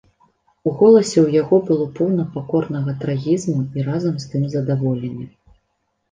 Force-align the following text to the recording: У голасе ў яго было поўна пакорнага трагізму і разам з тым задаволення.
У 0.69 0.71
голасе 0.77 1.17
ў 1.23 1.27
яго 1.41 1.57
было 1.67 1.83
поўна 1.99 2.25
пакорнага 2.37 2.95
трагізму 3.03 3.59
і 3.81 3.85
разам 3.89 4.15
з 4.23 4.31
тым 4.31 4.47
задаволення. 4.55 5.27